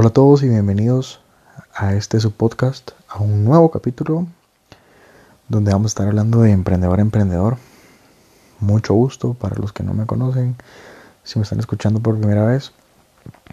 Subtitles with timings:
[0.00, 1.20] Hola a todos y bienvenidos
[1.74, 4.26] a este su podcast, a un nuevo capítulo
[5.46, 7.58] donde vamos a estar hablando de emprendedor a emprendedor.
[8.60, 10.56] Mucho gusto para los que no me conocen,
[11.22, 12.72] si me están escuchando por primera vez.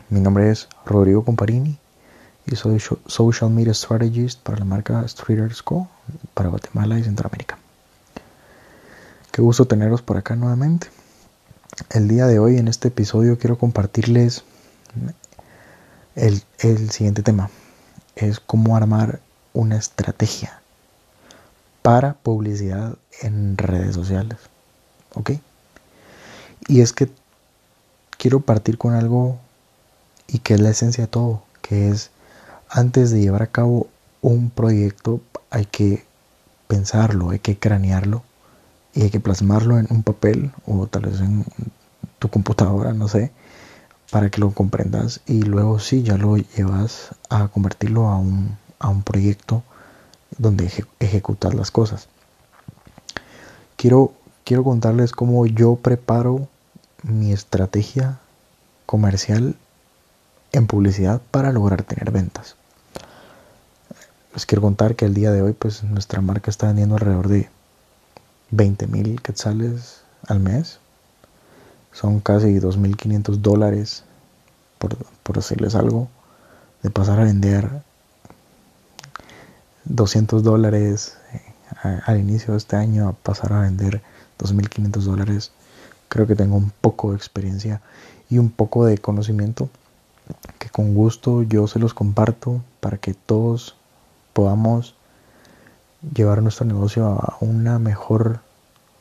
[0.08, 1.78] Mi nombre es Rodrigo Comparini
[2.46, 5.90] y soy Social Media Strategist para la marca Streeters Co.
[6.34, 7.58] para Guatemala y Centroamérica.
[9.34, 10.88] Qué gusto teneros por acá nuevamente.
[11.90, 14.46] El día de hoy en este episodio quiero compartirles
[16.18, 16.44] el,
[16.92, 17.50] siguiente tema.
[18.16, 19.22] Es cómo armar
[19.54, 20.62] una estrategia
[21.82, 24.38] para publicidad en redes sociales.
[25.14, 25.32] ¿Ok?
[26.68, 27.10] Y es que
[28.18, 29.38] quiero partir con algo
[30.28, 32.10] y que es la esencia de todo, que es
[32.70, 33.88] antes de llevar a cabo
[34.22, 36.04] un proyecto hay que
[36.68, 38.24] pensarlo, hay que cranearlo
[38.94, 41.46] y hay que plasmarlo en un papel o tal vez en
[42.20, 43.32] tu computadora, no sé,
[44.12, 48.90] para que lo comprendas y luego sí ya lo llevas a convertirlo a un, a
[48.90, 49.64] un proyecto
[50.38, 52.08] donde ejecutar las cosas.
[53.76, 54.14] Quiero,
[54.44, 56.48] quiero contarles cómo yo preparo
[57.04, 58.20] mi estrategia
[58.86, 59.56] comercial
[60.52, 62.56] en publicidad para lograr tener ventas.
[64.34, 67.50] Les quiero contar que el día de hoy pues nuestra marca está vendiendo alrededor de
[68.52, 70.80] 20 mil quetzales al mes
[71.98, 74.04] son casi 2.500 dólares,
[74.78, 76.10] por, por decirles algo,
[76.84, 77.82] de pasar a vender
[79.86, 84.04] 200 dólares eh, al inicio de este año a pasar a vender
[84.38, 85.52] 2.500 dólares.
[86.08, 87.82] Creo que tengo un poco de experiencia
[88.30, 89.68] y un poco de conocimiento
[90.60, 93.76] que con gusto yo se los comparto para que todos
[94.34, 94.94] podamos
[96.14, 98.42] llevar nuestro negocio a una mejor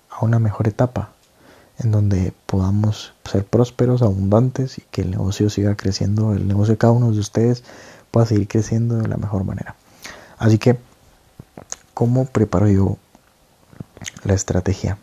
[0.08, 1.10] a una mejor etapa
[1.78, 6.78] en donde podamos ser prósperos, abundantes y que el negocio siga creciendo, el negocio de
[6.78, 7.64] cada uno de ustedes
[8.10, 9.76] pueda seguir creciendo de la mejor manera.
[10.38, 10.78] Así que,
[11.94, 12.96] ¿cómo preparo yo
[14.24, 14.98] la estrategia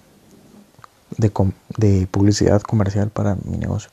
[1.17, 3.91] de, publicidad comercial para mi negocio?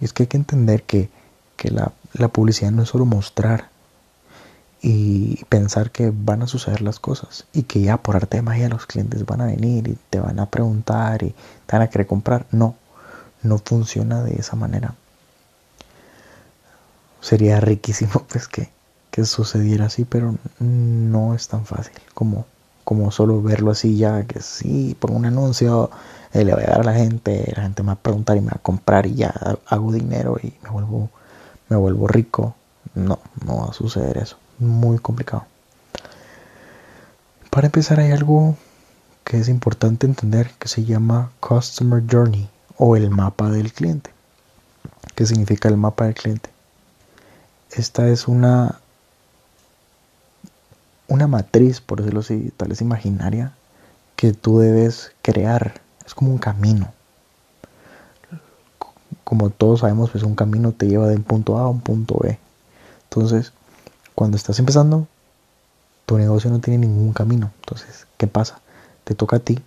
[0.00, 1.10] Y es que hay que entender que,
[1.56, 3.73] que la publicidad no es solo mostrar
[4.86, 8.68] y pensar que van a suceder las cosas y que ya por arte de magia
[8.68, 11.34] los clientes van a venir y te van a preguntar y
[11.64, 12.44] te van a querer comprar.
[12.50, 12.74] No,
[13.42, 14.94] no funciona de esa manera.
[17.22, 18.68] Sería riquísimo pues que,
[19.10, 22.44] que sucediera así, pero no es tan fácil como,
[22.84, 25.90] como solo verlo así ya, que sí, por un anuncio
[26.34, 28.42] eh, le voy a dar a la gente, la gente me va a preguntar y
[28.42, 29.32] me va a comprar y ya
[29.66, 31.08] hago dinero y me vuelvo,
[31.70, 32.54] me vuelvo rico.
[32.94, 35.46] No, no va a suceder eso muy complicado.
[37.50, 38.56] Para empezar hay algo
[39.24, 44.10] que es importante entender que se llama Customer Journey o el mapa del cliente.
[45.14, 46.50] ¿Qué significa el mapa del cliente?
[47.70, 48.80] Esta es una
[51.08, 53.52] una matriz, por decirlo así, tal vez imaginaria,
[54.16, 55.80] que tú debes crear.
[56.06, 56.92] Es como un camino.
[59.22, 62.18] Como todos sabemos, pues un camino te lleva de un punto A a un punto
[62.22, 62.38] B.
[63.04, 63.52] Entonces,
[64.14, 65.06] cuando estás empezando,
[66.06, 67.50] tu negocio no tiene ningún camino.
[67.60, 68.60] Entonces, ¿qué pasa?
[69.04, 69.58] Te toca a ti.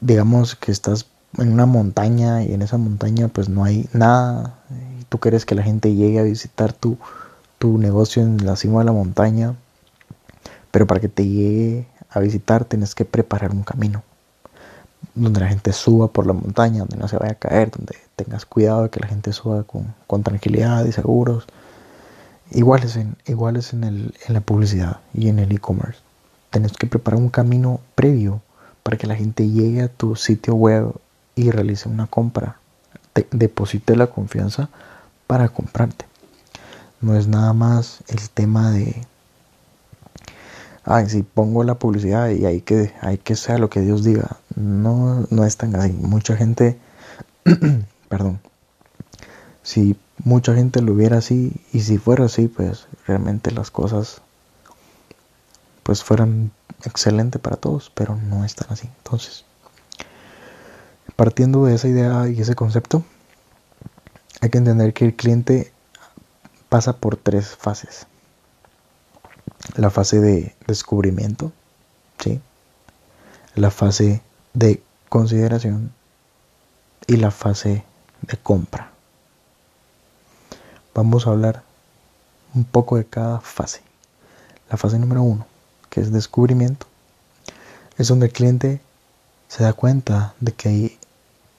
[0.00, 1.06] Digamos que estás
[1.36, 4.54] en una montaña y en esa montaña pues no hay nada.
[5.08, 6.96] Tú quieres que la gente llegue a visitar tu,
[7.58, 9.56] tu negocio en la cima de la montaña.
[10.70, 14.02] Pero para que te llegue a visitar tienes que preparar un camino.
[15.14, 18.46] Donde la gente suba por la montaña, donde no se vaya a caer, donde tengas
[18.46, 21.46] cuidado de que la gente suba con tranquilidad y seguros
[22.50, 26.00] Iguales en, iguales en, el, en la publicidad y en el e-commerce.
[26.50, 28.40] Tienes que preparar un camino previo
[28.82, 30.94] para que la gente llegue a tu sitio web
[31.34, 32.56] y realice una compra.
[33.12, 34.70] Te deposite la confianza
[35.26, 36.06] para comprarte.
[37.00, 39.06] No es nada más el tema de,
[40.84, 44.38] ay, si pongo la publicidad y hay que, hay que sea lo que Dios diga.
[44.56, 45.92] No, no es tan así.
[45.92, 46.78] Mucha gente,
[48.08, 48.40] perdón,
[49.68, 54.22] si mucha gente lo viera así y si fuera así, pues realmente las cosas
[55.82, 56.52] pues fueran
[56.86, 58.88] excelentes para todos, pero no están así.
[59.04, 59.44] Entonces,
[61.16, 63.04] partiendo de esa idea y ese concepto,
[64.40, 65.70] hay que entender que el cliente
[66.70, 68.06] pasa por tres fases.
[69.76, 71.52] La fase de descubrimiento,
[72.18, 72.40] ¿sí?
[73.54, 74.22] La fase
[74.54, 75.92] de consideración
[77.06, 77.84] y la fase
[78.22, 78.92] de compra
[81.02, 81.62] vamos a hablar
[82.54, 83.82] un poco de cada fase.
[84.70, 85.46] La fase número uno,
[85.90, 86.86] que es descubrimiento,
[87.96, 88.80] es donde el cliente
[89.48, 90.98] se da cuenta de que hay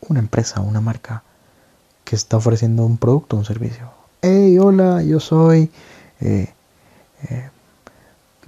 [0.07, 1.23] una empresa, una marca
[2.03, 5.71] que está ofreciendo un producto un servicio hey, hola, yo soy
[6.19, 6.53] eh,
[7.29, 7.49] eh,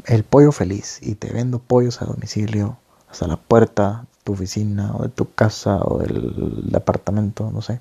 [0.06, 2.78] el pollo feliz y te vendo pollos a domicilio
[3.10, 7.80] hasta la puerta de tu oficina o de tu casa o del departamento, no sé.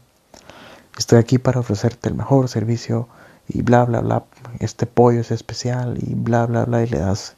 [0.99, 3.09] Estoy aquí para ofrecerte el mejor servicio
[3.49, 4.25] y bla, bla, bla.
[4.59, 6.83] Este pollo es especial y bla, bla, bla.
[6.83, 7.35] Y le das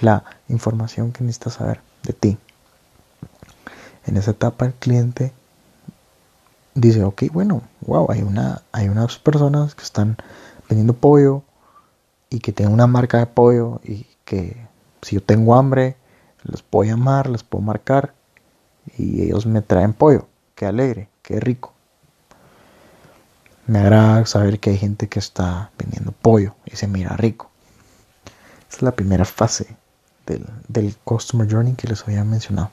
[0.00, 2.38] la información que necesitas saber de ti.
[4.06, 5.32] En esa etapa el cliente
[6.74, 10.16] dice, ok, bueno, wow, hay, una, hay unas personas que están
[10.68, 11.42] vendiendo pollo
[12.30, 14.56] y que tienen una marca de pollo y que
[15.02, 15.96] si yo tengo hambre,
[16.42, 18.14] les puedo llamar, les puedo marcar
[18.96, 20.26] y ellos me traen pollo.
[20.54, 21.75] Qué alegre, qué rico.
[23.66, 27.50] Me agrada saber que hay gente que está vendiendo pollo y se mira rico.
[28.68, 29.76] Esa es la primera fase
[30.26, 32.70] del, del Customer Journey que les había mencionado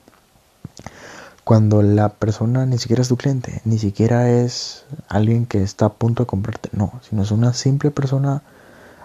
[1.43, 5.93] cuando la persona ni siquiera es tu cliente, ni siquiera es alguien que está a
[5.93, 8.41] punto de comprarte, no, sino es una simple persona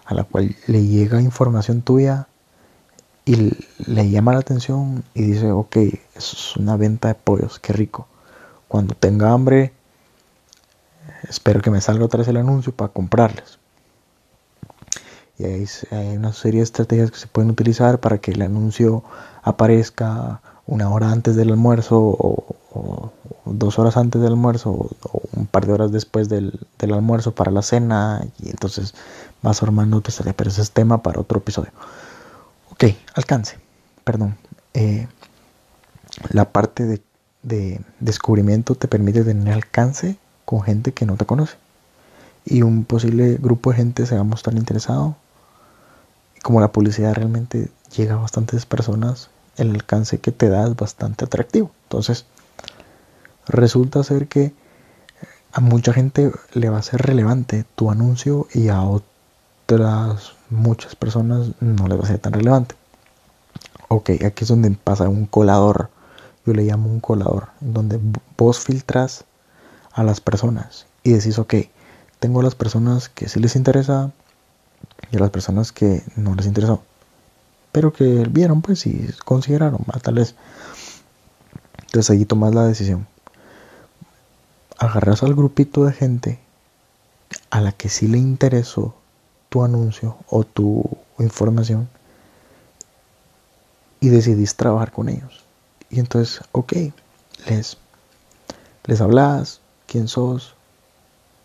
[0.05, 2.29] a la cual le llega información tuya
[3.25, 3.53] y
[3.87, 5.77] le llama la atención y dice, ok,
[6.15, 8.07] es una venta de pollos, qué rico.
[8.69, 9.73] Cuando tenga hambre,
[11.29, 13.59] espero que me salga otra vez el anuncio para comprarles.
[15.39, 19.05] Y hay, hay una serie de estrategias que se pueden utilizar para que el anuncio
[19.43, 23.13] aparezca una hora antes del almuerzo o,
[23.47, 27.63] dos horas antes del almuerzo o, un par de horas después del, almuerzo para la
[27.63, 28.95] cena y entonces
[29.43, 31.71] vas armando tu estrategia, pero ese es tema para otro episodio.
[32.71, 32.85] Ok,
[33.15, 33.59] alcance,
[34.05, 34.37] perdón.
[34.75, 35.09] Eh,
[36.31, 37.03] la parte de,
[37.43, 40.19] de descubrimiento te permite tener alcance
[40.49, 41.59] con gente que no te conoce
[42.47, 45.15] y un posible grupo de gente se va a mostrar interesado.
[46.43, 49.29] Como la publicidad realmente llega a bastantes personas,
[49.59, 51.71] el alcance que te da es bastante atractivo.
[51.83, 52.25] Entonces,
[53.47, 54.55] resulta ser que
[55.53, 61.51] a mucha gente le va a ser relevante tu anuncio y a otras muchas personas
[61.61, 62.75] no le va a ser tan relevante.
[63.89, 65.91] Ok, aquí es donde pasa un colador.
[66.47, 68.01] Yo le llamo un colador, donde
[68.39, 69.27] vos filtras
[69.99, 71.55] a las personas y decís, ok,
[72.21, 74.13] tengo a las personas que sí les interesa
[75.11, 76.83] y a las personas que no les interesó
[77.73, 80.35] pero que vieron pues y consideraron, tal vez.
[81.87, 83.07] Entonces ahí tomas la decisión.
[84.79, 86.41] Agarras al grupito de gente
[87.51, 88.95] a la que sí le interesó
[89.49, 90.85] tu anuncio o tu
[91.19, 91.89] información
[94.01, 95.45] y decidís trabajar con ellos.
[95.91, 96.73] Y entonces, ok,
[97.49, 97.79] les,
[98.85, 100.55] les hablas quién sos,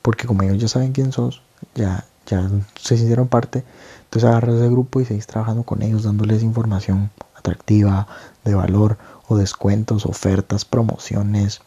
[0.03, 1.41] porque como ellos ya saben quién sos,
[1.73, 3.63] ya, ya se hicieron parte,
[4.03, 8.07] entonces agarras ese grupo y seguís trabajando con ellos, dándoles información atractiva,
[8.43, 8.97] de valor,
[9.27, 11.61] o descuentos, ofertas, promociones.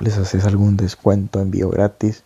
[0.00, 2.22] Les haces algún descuento, envío gratis.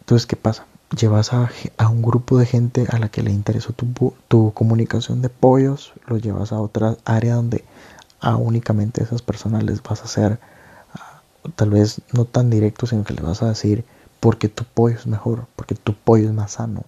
[0.00, 0.66] Entonces, ¿qué pasa?
[0.96, 1.48] Llevas a,
[1.88, 6.16] un grupo de gente a la que le interesó tu, tu comunicación de pollos, lo
[6.18, 7.64] llevas a otra área donde
[8.20, 10.40] a únicamente esas personas les vas a hacer,
[11.56, 13.84] tal vez no tan directo, sino que les vas a decir,
[14.20, 16.84] porque tu pollo es mejor, porque tu pollo es más sano,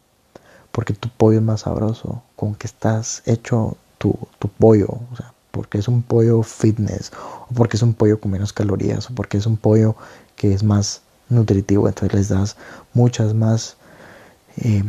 [0.70, 4.16] porque tu pollo es más sabroso, con que estás hecho tu,
[4.58, 7.12] pollo, o sea, porque es un pollo fitness,
[7.48, 9.96] o porque es un pollo con menos calorías, o porque es un pollo
[10.36, 12.56] que es más nutritivo, entonces les das
[12.94, 13.76] muchas más,
[14.56, 14.82] eh,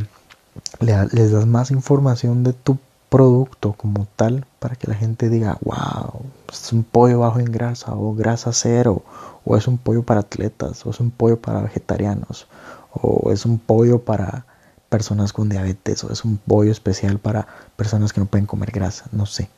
[0.80, 2.78] les das más información de tu
[3.10, 7.94] producto como tal para que la gente diga, wow, es un pollo bajo en grasa
[7.94, 9.04] o grasa cero,
[9.46, 12.48] o es un pollo para atletas, o es un pollo para vegetarianos,
[12.92, 14.46] o es un pollo para
[14.94, 19.06] personas con diabetes o es un pollo especial para personas que no pueden comer grasa,
[19.12, 19.50] no sé.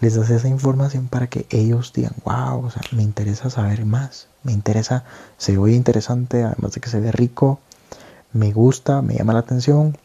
[0.00, 4.28] Les das esa información para que ellos digan, wow, o sea, me interesa saber más,
[4.42, 5.04] me interesa,
[5.36, 7.60] se oye interesante, además de que se ve rico,
[8.32, 9.98] me gusta, me llama la atención.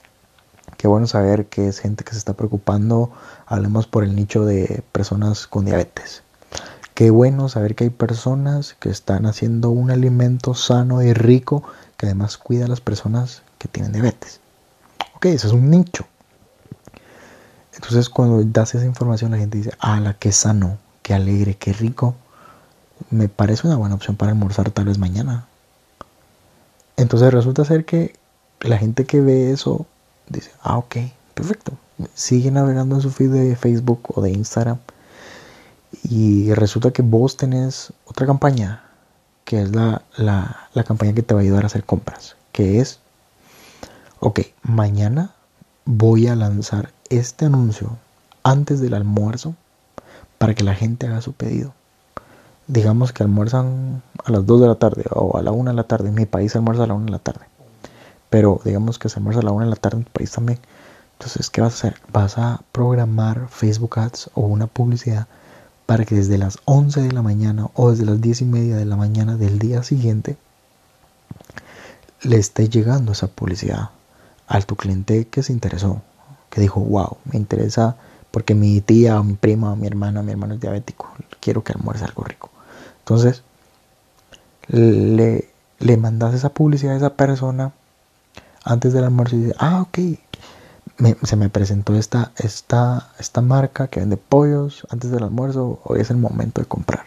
[0.76, 3.10] Qué bueno saber que es gente que se está preocupando,
[3.46, 6.24] hablemos por el nicho de personas con diabetes.
[6.98, 11.62] Qué bueno saber que hay personas que están haciendo un alimento sano y rico
[11.96, 14.40] que además cuida a las personas que tienen diabetes.
[15.16, 16.08] Ok, eso es un nicho.
[17.76, 21.72] Entonces cuando das esa información la gente dice, ah, la que sano, qué alegre, qué
[21.72, 22.16] rico.
[23.12, 25.46] Me parece una buena opción para almorzar tal vez mañana.
[26.96, 28.16] Entonces resulta ser que
[28.60, 29.86] la gente que ve eso
[30.30, 30.96] dice, ah, ok,
[31.36, 31.74] perfecto.
[32.16, 34.80] Sigue navegando en su feed de Facebook o de Instagram.
[36.04, 38.84] Y resulta que vos tenés otra campaña,
[39.46, 42.80] que es la, la, la campaña que te va a ayudar a hacer compras, que
[42.80, 43.00] es
[44.20, 45.32] ok, mañana
[45.86, 47.98] voy a lanzar este anuncio
[48.44, 49.56] antes del almuerzo
[50.38, 51.74] para que la gente haga su pedido.
[52.68, 55.84] Digamos que almuerzan a las 2 de la tarde o a la 1 de la
[55.86, 56.10] tarde.
[56.10, 57.46] En mi país almuerza a la 1 de la tarde.
[58.30, 60.60] pero digamos que se almuerza a la una de la tarde en tu país también.
[61.14, 62.02] Entonces, ¿qué vas a hacer?
[62.12, 65.28] Vas a programar Facebook Ads o una publicidad
[65.88, 68.86] para que desde las 11 de la mañana o desde las 10 y media de
[68.86, 70.38] la mañana del día siguiente
[72.22, 73.90] le esté llegando esa publicidad
[74.48, 76.02] a tu cliente que se interesó,
[76.50, 77.96] que dijo, wow, me interesa
[78.32, 82.04] porque mi tía mi prima o mi hermana, mi hermano es diabético, quiero que almuerce
[82.04, 82.50] algo rico.
[83.00, 83.44] Entonces,
[84.68, 87.72] le, le mandas esa publicidad a esa persona
[88.66, 90.00] antes del almuerzo y dice, ah, ok,
[91.24, 96.10] se me presentó esta, esta, esta marca que vende pollos antes del almuerzo, hoy es
[96.10, 97.06] el momento de comprar.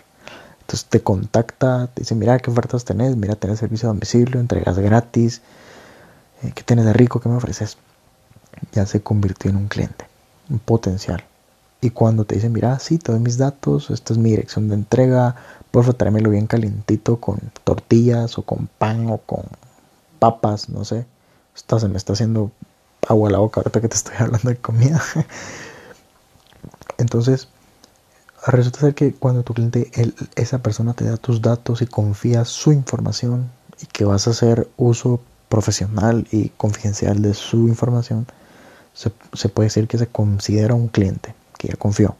[0.60, 4.78] Entonces te contacta, te dice, mira qué ofertas tenés, mira, tenés servicio a domicilio, entregas
[4.78, 5.42] gratis,
[6.42, 7.20] eh, ¿qué tienes de rico?
[7.20, 7.76] ¿Qué me ofreces?
[8.72, 10.06] Ya se convirtió en un cliente,
[10.48, 11.24] un potencial.
[11.80, 14.74] Y cuando te dicen, mira, sí, te doy mis datos, esta es mi dirección de
[14.74, 15.34] entrega,
[15.70, 19.44] por favor tráemelo bien calientito con tortillas o con pan o con
[20.18, 21.06] papas, no sé.
[21.56, 22.52] Esta se me está haciendo
[23.08, 25.02] agua a la boca ahorita que te estoy hablando de comida.
[26.98, 27.48] Entonces,
[28.46, 29.90] resulta ser que cuando tu cliente,
[30.34, 34.68] esa persona te da tus datos y confía su información y que vas a hacer
[34.76, 38.26] uso profesional y confidencial de su información,
[38.94, 39.10] se,
[39.48, 42.16] puede decir que se considera un cliente que ya confió.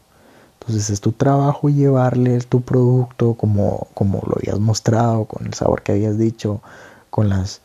[0.59, 5.81] Entonces es tu trabajo llevarle tu producto como, como lo habías mostrado, con el sabor
[5.81, 6.61] que habías dicho,
[7.09, 7.61] con las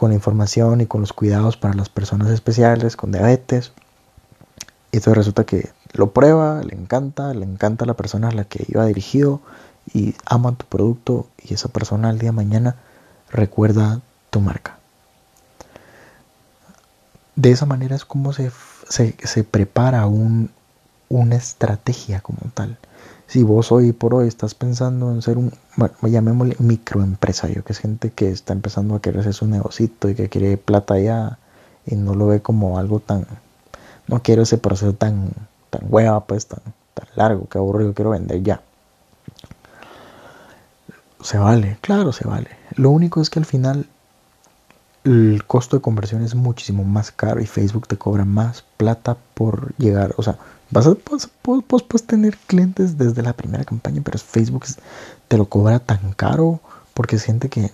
[0.00, 3.72] con la información y con los cuidados para las personas especiales con diabetes.
[4.92, 8.64] Y entonces resulta que lo prueba, le encanta, le encanta la persona a la que
[8.66, 9.42] iba dirigido
[9.92, 12.76] y ama tu producto y esa persona al día de mañana
[13.28, 14.78] recuerda tu marca.
[17.36, 18.50] De esa manera es como se,
[18.88, 20.50] se, prepara un,
[21.10, 22.78] una estrategia como tal
[23.30, 27.78] si vos hoy por hoy estás pensando en ser un, bueno, llamémosle microempresario, que es
[27.78, 31.38] gente que está empezando a querer hacer su negocito y que quiere plata ya
[31.86, 33.28] y no lo ve como algo tan,
[34.08, 35.30] no quiero ese proceso tan,
[35.70, 36.58] tan hueva, pues tan,
[36.92, 38.62] tan largo, que aburrido, quiero vender ya.
[41.22, 42.48] Se vale, claro, se vale.
[42.74, 43.86] Lo único es que al final
[45.04, 49.72] el costo de conversión es muchísimo más caro y Facebook te cobra más plata por
[49.76, 50.36] llegar, o sea,
[50.70, 54.64] Vas a pues, pues, pues, tener clientes desde la primera campaña, pero Facebook
[55.28, 56.60] te lo cobra tan caro
[56.94, 57.70] porque siente que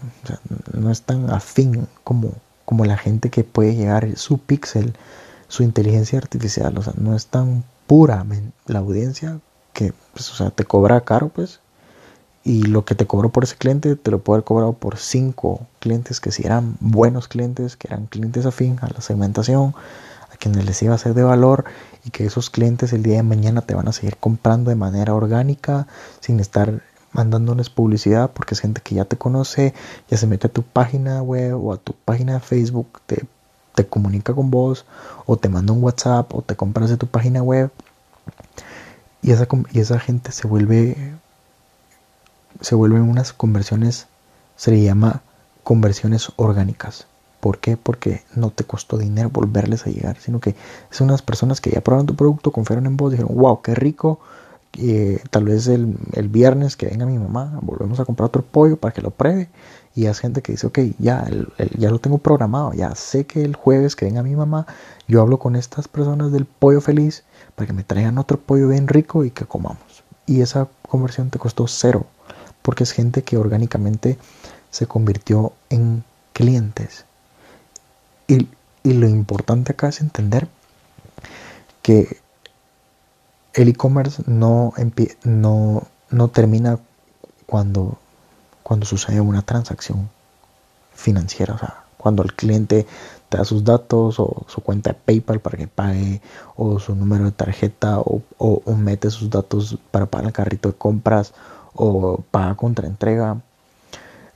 [0.72, 2.32] no es tan afín como,
[2.64, 4.94] como la gente que puede llegar su pixel,
[5.48, 8.24] su inteligencia artificial, o sea, no es tan pura
[8.66, 9.40] la audiencia
[9.72, 11.60] que o sea, te cobra caro, pues.
[12.44, 15.66] Y lo que te cobró por ese cliente te lo puede haber cobrado por cinco
[15.80, 19.74] clientes que si eran buenos clientes, que eran clientes afín a la segmentación,
[20.38, 21.64] quienes les iba a ser de valor
[22.04, 25.14] y que esos clientes el día de mañana te van a seguir comprando de manera
[25.14, 25.86] orgánica
[26.20, 29.74] sin estar mandándoles publicidad porque es gente que ya te conoce,
[30.08, 33.24] ya se mete a tu página web o a tu página de Facebook, te,
[33.74, 34.84] te comunica con vos
[35.24, 37.70] o te manda un WhatsApp o te compras de tu página web.
[39.22, 41.14] Y esa, y esa gente se vuelve
[42.60, 44.06] se vuelven unas conversiones
[44.56, 45.22] se le llama
[45.62, 47.06] conversiones orgánicas
[47.46, 47.76] ¿Por qué?
[47.76, 50.56] Porque no te costó dinero volverles a llegar, sino que
[50.90, 54.18] son unas personas que ya probaron tu producto, confiaron en vos, dijeron, wow, qué rico.
[54.76, 55.96] Eh, tal vez el,
[56.28, 59.48] viernes que venga mi mamá, volvemos a comprar otro pollo para que lo pruebe.
[59.94, 61.24] Y hay gente que dice, ok, ya,
[61.78, 64.66] ya lo tengo programado, ya sé que el jueves que venga mi mamá,
[65.06, 67.22] yo hablo con estas personas del pollo feliz
[67.54, 70.02] para que me traigan otro pollo bien rico y que comamos.
[70.26, 72.06] Y esa conversión te costó cero,
[72.62, 74.18] porque es gente que orgánicamente
[74.70, 77.05] se convirtió en clientes.
[78.28, 78.49] Y,
[78.85, 80.47] lo importante acá es entender
[81.83, 82.18] que
[83.54, 84.73] el e-commerce no,
[85.25, 86.78] no, no termina
[87.47, 87.99] cuando,
[88.62, 90.09] cuando sucede una transacción
[90.95, 92.87] financiera, o sea, cuando el cliente
[93.28, 96.21] te da sus datos o su cuenta de PayPal para que pague
[96.54, 100.76] o su número de tarjeta o, o mete sus datos para pagar el carrito de
[100.76, 101.33] compras
[101.75, 103.40] o paga contra entrega.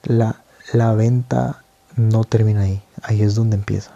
[0.02, 0.42] La,
[0.72, 1.62] la venta
[1.96, 3.92] no termina ahí, ahí es donde empieza.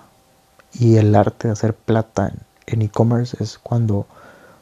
[0.72, 2.32] Y el arte de hacer plata
[2.66, 4.06] en e-commerce es cuando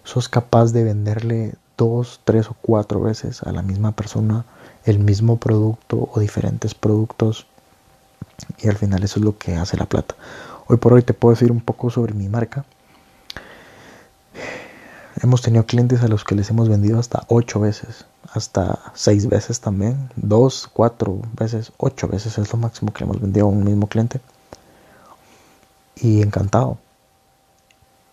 [0.04, 4.44] sos capaz de venderle dos, tres o cuatro veces a la misma persona
[4.84, 7.46] el mismo producto o diferentes productos
[8.58, 10.16] y al final eso es lo que hace la plata.
[10.66, 12.64] Hoy por hoy te puedo decir un poco sobre mi marca.
[15.22, 19.60] Hemos tenido clientes a los que les hemos vendido hasta ocho veces, hasta seis veces
[19.60, 23.86] también, dos, cuatro veces, ocho veces es lo máximo que hemos vendido a un mismo
[23.88, 24.20] cliente.
[25.96, 26.78] Y encantado.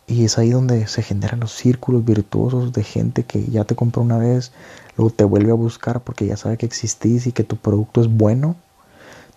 [0.08, 4.02] Y es ahí donde se generan los círculos virtuosos de gente que ya te compró
[4.02, 4.52] una vez,
[4.98, 8.08] luego te vuelve a buscar porque ya sabe que existís y que tu producto es
[8.08, 8.56] bueno.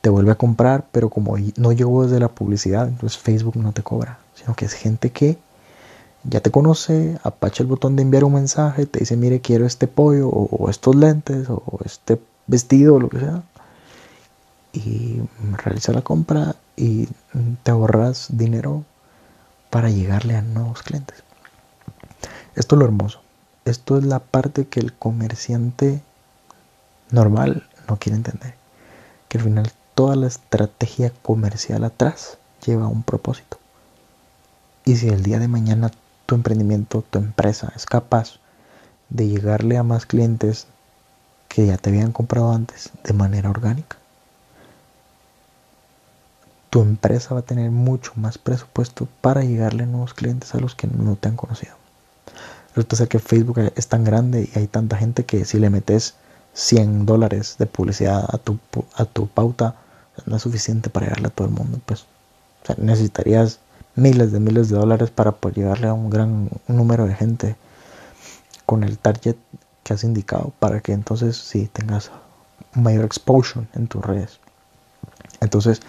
[0.00, 3.82] te vuelve a comprar, pero como no llegó desde la publicidad, entonces Facebook no te
[3.82, 5.38] cobra, sino que es gente que
[6.24, 9.88] ya te conoce, apacha el botón de enviar un mensaje, te dice, mire, quiero este
[9.88, 13.42] pollo o, estos lentes o este vestido o lo que sea,
[14.72, 15.20] y
[15.64, 17.08] realiza la compra y
[17.62, 18.84] te ahorras dinero
[19.70, 21.22] para llegarle a nuevos clientes.
[22.54, 23.20] Esto es lo hermoso.
[23.64, 26.02] Esto es la parte que el comerciante
[27.10, 28.54] normal no quiere entender.
[29.28, 33.58] Que al final toda la estrategia comercial atrás lleva un propósito.
[34.84, 35.90] Y si el día de mañana
[36.26, 38.38] tu emprendimiento, tu empresa es capaz
[39.10, 40.66] de llegarle a más clientes
[41.48, 43.96] que ya te habían comprado antes de manera orgánica,
[46.70, 50.74] tu empresa va a tener mucho más presupuesto para llegarle a nuevos clientes a los
[50.74, 51.74] que no te han conocido.
[52.74, 56.14] Resulta ser que Facebook es tan grande y hay tanta gente que si le metes
[56.54, 58.58] 100 dólares de publicidad a tu,
[58.94, 59.76] a tu pauta,
[60.24, 61.78] no es suficiente para llegarle a todo el mundo.
[61.84, 62.06] Pues.
[62.78, 63.58] necesitarías
[63.94, 67.56] miles de miles de dólares para poder llegarle a un gran número de gente
[68.66, 69.36] con el target
[69.82, 72.10] que has indicado para que entonces sí tengas
[72.74, 74.40] mayor exposure en tus redes.
[75.40, 75.80] Entonces,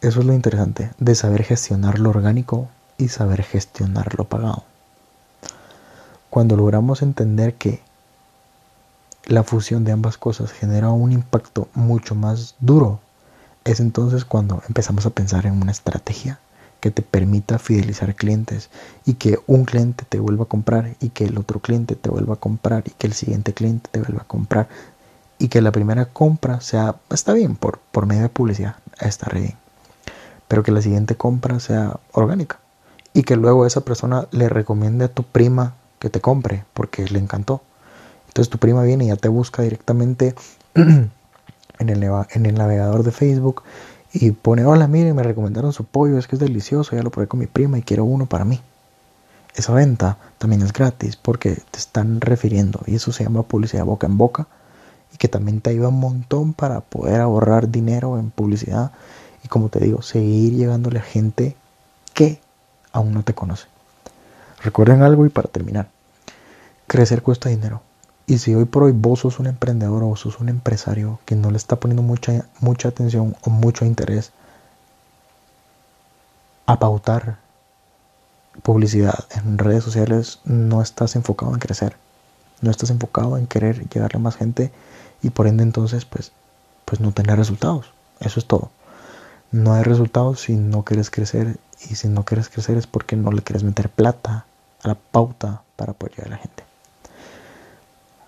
[0.00, 4.64] eso es lo interesante de saber gestionar lo orgánico y saber gestionar lo pagado.
[6.30, 7.82] Cuando logramos entender que
[9.26, 13.00] la fusión de ambas cosas genera un impacto mucho más duro,
[13.64, 16.40] es entonces cuando empezamos a pensar en una estrategia
[16.82, 18.68] que te permita fidelizar clientes
[19.06, 22.34] y que un cliente te vuelva a comprar y que el otro cliente te vuelva
[22.34, 24.68] a comprar y que el siguiente cliente te vuelva a comprar
[25.38, 29.42] y que la primera compra sea, está bien, por, por medio de publicidad, está re
[29.42, 29.54] bien,
[30.48, 32.58] pero que la siguiente compra sea orgánica
[33.14, 37.20] y que luego esa persona le recomiende a tu prima que te compre porque le
[37.20, 37.62] encantó.
[38.26, 40.34] Entonces tu prima viene y ya te busca directamente
[40.74, 41.10] en
[41.78, 43.62] el, en el navegador de Facebook
[44.12, 47.28] y pone, hola, mire, me recomendaron su pollo, es que es delicioso, ya lo probé
[47.28, 48.60] con mi prima y quiero uno para mí.
[49.54, 54.06] Esa venta también es gratis porque te están refiriendo y eso se llama publicidad boca
[54.06, 54.46] en boca
[55.12, 58.92] y que también te ayuda un montón para poder ahorrar dinero en publicidad
[59.44, 61.56] y como te digo, seguir llegándole a gente
[62.14, 62.40] que
[62.92, 63.66] aún no te conoce.
[64.62, 65.88] Recuerden algo y para terminar,
[66.86, 67.82] crecer cuesta dinero.
[68.26, 71.50] Y si hoy por hoy vos sos un emprendedor o sos un empresario que no
[71.50, 74.32] le está poniendo mucha, mucha atención o mucho interés
[76.66, 77.38] a pautar
[78.62, 81.96] publicidad en redes sociales, no estás enfocado en crecer.
[82.60, 84.70] No estás enfocado en querer llegarle a más gente
[85.20, 86.32] y por ende entonces pues,
[86.84, 87.92] pues no tener resultados.
[88.20, 88.70] Eso es todo.
[89.50, 91.58] No hay resultados si no quieres crecer
[91.90, 94.46] y si no quieres crecer es porque no le quieres meter plata
[94.82, 96.71] a la pauta para apoyar a la gente.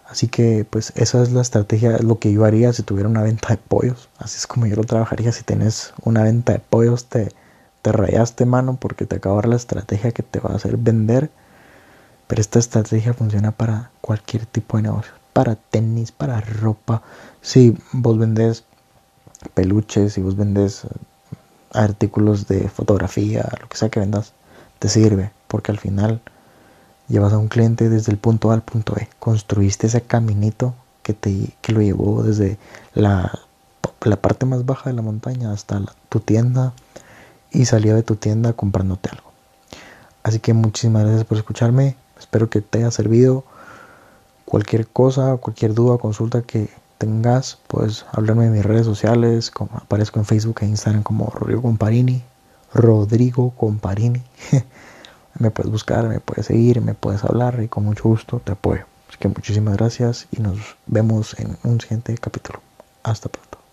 [0.08, 3.48] Así que pues esa es la estrategia, lo que yo haría si tuviera una venta
[3.48, 4.08] de pollos.
[4.18, 5.32] Así es como yo lo trabajaría.
[5.32, 7.30] Si tienes una venta de pollos, te,
[7.82, 11.30] te rayaste mano porque te acaba la estrategia que te va a hacer vender.
[12.26, 15.12] Pero esta estrategia funciona para cualquier tipo de negocio.
[15.32, 17.02] Para tenis, para ropa.
[17.40, 18.64] Si vos vendés
[19.54, 20.88] peluches, si vos vendés eh,
[21.72, 24.32] artículos de fotografía, lo que sea que vendas,
[24.78, 25.32] te sirve.
[25.48, 26.20] Porque al final
[27.08, 29.08] llevas a un cliente desde el punto A al punto B.
[29.18, 32.58] Construiste ese caminito que, te, que lo llevó desde
[32.94, 33.40] la,
[34.02, 36.72] la parte más baja de la montaña hasta tu tienda
[37.50, 39.32] y salía de tu tienda comprándote algo.
[40.22, 41.96] Así que muchísimas gracias por escucharme.
[42.18, 43.44] Espero que te haya servido.
[44.46, 49.50] Cualquier cosa, cualquier duda, consulta que tengas, puedes hablarme en mis redes sociales.
[49.50, 52.22] Como aparezco en Facebook e Instagram como Rodrigo Comparini.
[52.72, 54.22] Rodrigo Comparini.
[55.38, 58.84] me puedes buscar, me puedes seguir, me puedes hablar y con mucho gusto te apoyo.
[59.08, 62.60] Así que muchísimas gracias y nos vemos en un siguiente capítulo.
[63.02, 63.53] Hasta pronto.